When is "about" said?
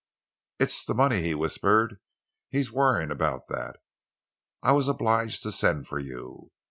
3.11-3.45